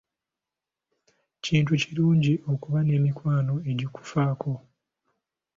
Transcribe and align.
Kintu 1.43 1.71
kirungi 1.83 2.33
okuba 2.51 2.79
n'emikwano 2.83 3.53
egikufaako. 3.71 4.53